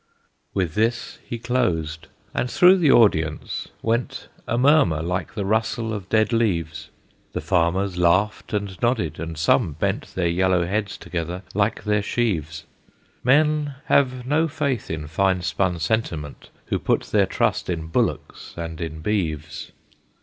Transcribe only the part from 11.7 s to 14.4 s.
their sheaves; Men have